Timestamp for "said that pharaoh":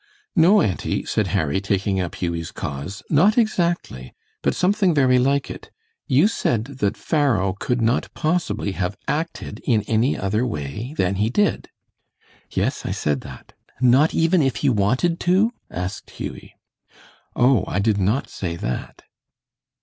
6.27-7.53